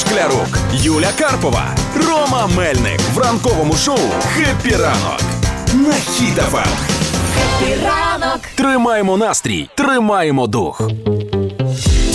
[0.00, 1.64] Шклярук, Юля Карпова,
[2.06, 3.98] Рома Мельник в ранковому шоу
[4.34, 5.20] «Happy ранок»
[5.74, 6.68] на Хіт-ФМ.
[7.82, 8.40] Ранок.
[8.54, 10.90] Тримаємо настрій, тримаємо дух.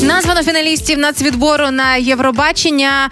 [0.02, 3.10] Названо фіналістів нацвідбору на Євробачення.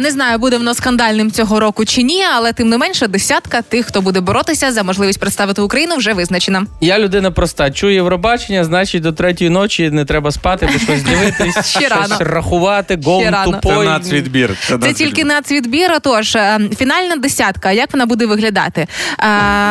[0.00, 3.86] Не знаю, буде воно скандальним цього року чи ні, але тим не менше десятка тих,
[3.86, 6.66] хто буде боротися за можливість представити Україну, вже визначена.
[6.80, 7.70] Я людина проста.
[7.70, 12.16] Чую Євробачення, значить до третьої ночі не треба спати, бо щось дивитись, щось рано.
[12.20, 13.76] рахувати, голотупой.
[13.76, 14.48] Це нацвідбір.
[14.60, 14.94] Це, Це нацвідбір.
[14.96, 15.92] тільки нацвідбір.
[15.92, 17.72] Отож, е, фінальна десятка.
[17.72, 18.80] Як вона буде виглядати?
[18.80, 19.26] Е,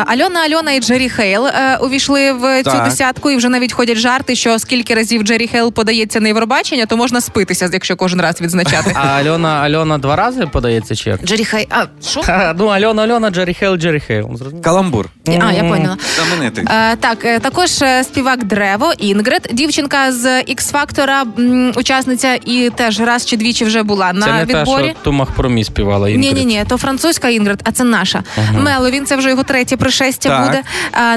[0.06, 2.84] Альона Альона і Джері Хейл е, увійшли в цю Так.
[2.84, 6.53] десятку, і вже навіть ходять жарти, що скільки разів Джері Хейл подається на Євробачення,
[6.88, 8.92] то можна спитися, якщо кожен раз відзначати.
[8.94, 11.24] А Альона Альона два рази подається чи як?
[11.24, 12.22] Джері Хейл, а що?
[12.58, 14.30] Ну, Альона Альона, Джері Хейл, Джері Хейл.
[14.64, 15.06] Каламбур.
[15.26, 15.96] А, я поняла.
[16.16, 16.64] Знаменитий.
[16.70, 22.70] Е, так, е, також е, співак Древо Інгрид, дівчинка з X Factor, м, учасниця, і
[22.76, 24.84] теж раз чи двічі вже була Це на не та, відборі.
[24.84, 26.08] що Тумах Промі співала.
[26.08, 26.34] Ні, Інгрид.
[26.36, 28.22] ні, ні, то французька Інгрид, а це наша.
[28.60, 30.46] Мело, він це вже його третє пришестя Так.
[30.46, 30.62] буде.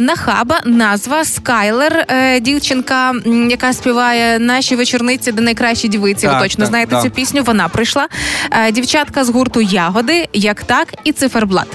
[0.06, 2.06] Нахаба, назва Скайлер,
[2.42, 3.14] дівчинка,
[3.50, 6.28] яка співає наші вечорниці, де найкращі дівиці.
[6.28, 7.02] Так, Ви точно так, знаєте да.
[7.02, 7.44] цю пісню.
[7.44, 8.08] Вона прийшла.
[8.52, 11.67] Е, Дівчатка з гурту Ягоди, як так, і циферблат.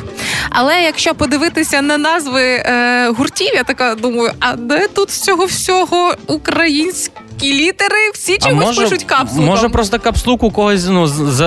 [0.51, 5.45] Але якщо подивитися на назви е, гуртів, я така думаю, а де тут з цього
[5.45, 8.11] всього українські літери?
[8.15, 9.45] Всі А чомусь може, пишуть капсулом.
[9.45, 11.41] може просто капслук у когось ну, з,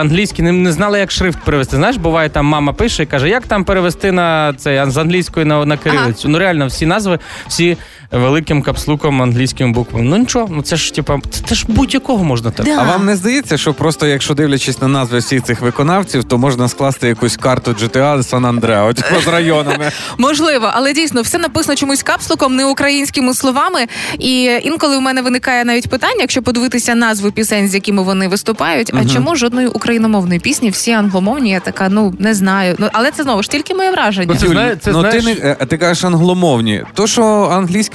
[0.00, 1.76] англійський не, не знали, як шрифт перевести.
[1.76, 5.64] Знаєш, буває там мама пише і каже, як там перевести на цей з англійської на,
[5.64, 6.28] на кирилицю.
[6.28, 7.76] Ну реально, всі назви, всі
[8.12, 10.04] великим капслуком, англійськими буквами.
[10.04, 12.66] Ну нічого, ну це ж типа, це, це ж будь-якого можна так.
[12.66, 12.76] Да.
[12.78, 16.68] А вам не здається, що просто якщо дивлячись на назви всіх цих виконавців, то можна
[16.68, 18.92] скласти якусь карту GTA Сан Андреа
[19.24, 19.90] з районами.
[20.18, 23.86] Можливо, але дійсно все написано чомусь капслуком, не українськими словами.
[24.18, 28.90] І інколи в мене виникає навіть питання, якщо подивитися назви пісень, з якими вони виступають.
[28.94, 30.70] А чому жодної україномовної пісні?
[30.70, 31.50] Всі англомовні?
[31.50, 32.76] Я така, ну не знаю.
[32.78, 34.34] Ну але це знову ж тільки моє враження.
[34.36, 36.84] Це знає- це ну ти не е, ти кажеш англомовні.
[36.94, 37.24] То, що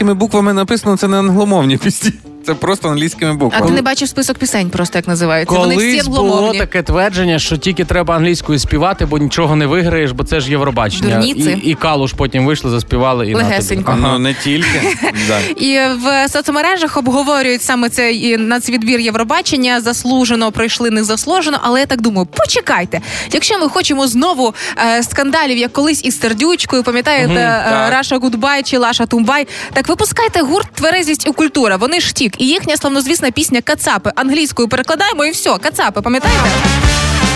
[0.05, 2.11] англійськими буквами написано, це не англомовні пісні.
[2.45, 5.55] Це просто англійськими А ти не бачив список пісень, просто як називаються.
[5.55, 6.59] Вони всі Колись було англомовні.
[6.59, 11.23] таке твердження, що тільки треба англійською співати, бо нічого не виграєш, бо це ж Євробачення.
[11.25, 11.31] І,
[11.63, 13.51] і калуш потім вийшли, заспівали і на тобі.
[13.51, 13.91] Легесенько.
[13.91, 14.11] Ага.
[14.11, 14.81] Ну не тільки.
[15.27, 15.39] Да.
[15.39, 19.81] І в соцмережах обговорюють саме цей нацвідбір Євробачення.
[19.81, 21.59] Заслужено пройшли незаслужено.
[21.61, 23.01] Але я так думаю, почекайте.
[23.31, 24.53] Якщо ми хочемо знову
[24.97, 27.91] е, скандалів, як колись із сердючкою, пам'ятаєте, Мгм, е, так.
[27.91, 31.75] Russia Goodbye чи Лаша Тумбай, так випускайте гурт Тверезість і культура.
[31.75, 32.41] Вони ж тік.
[32.41, 36.39] І їхня славнозвісна пісня Кацапи англійською перекладаємо, і все, Кацапи, пам'ятаєте?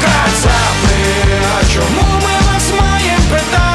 [0.01, 0.95] Кацапи,
[1.59, 3.68] а чому ми вас маємо питати?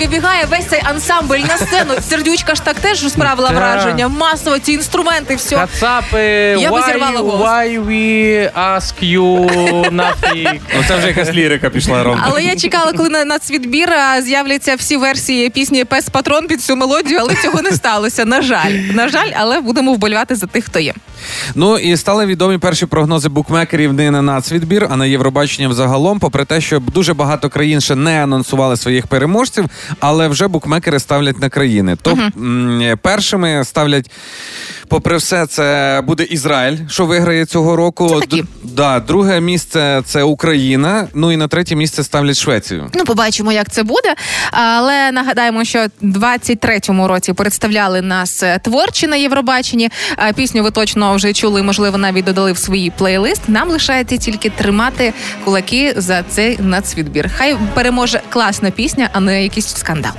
[0.00, 1.94] Вибігає весь цей ансамбль на сцену.
[2.08, 4.08] Сердючка ж так теж справила враження.
[4.08, 5.56] Масово ці інструменти, все.
[5.56, 6.20] Кацапи,
[6.60, 7.48] Я би why, зірвала голос.
[7.48, 9.50] why we ask you
[9.92, 10.60] nothing?
[10.76, 12.20] Ну це вже якась лірика пішла Ром.
[12.22, 16.76] Але я чекала, коли на нацвідбір а, з'являться всі версії пісні Пес Патрон під цю
[16.76, 18.24] мелодію, але цього не сталося.
[18.24, 20.94] На жаль, на жаль, але будемо вболівати за тих, хто є.
[21.54, 26.18] Ну і стали відомі перші прогнози букмекерів не на нацвідбір, а на Євробачення взагалом.
[26.18, 29.64] Попри те, що дуже багато країн ще не анонсували своїх переможців,
[30.00, 31.96] але вже букмекери ставлять на країни.
[32.02, 34.10] То м, першими ставлять.
[34.88, 38.20] Попри все, це буде Ізраїль, що виграє цього року.
[38.30, 38.36] Це.
[38.36, 41.08] Д- да, друге місце це Україна.
[41.14, 42.90] Ну і на третє місце ставлять Швецію.
[42.94, 44.14] Ну, побачимо, як це буде.
[44.50, 49.88] Але нагадаємо, що в 23-му році представляли нас е, творчі на Євробаченні.
[50.36, 53.42] Пісню ви точно вже чули, можливо, навіть додали в свій плейлист.
[53.48, 55.12] Нам лишається тільки тримати
[55.44, 57.30] кулаки за цей нацвідбір.
[57.36, 59.42] Хай переможе класна пісня, а не
[59.74, 60.14] jest.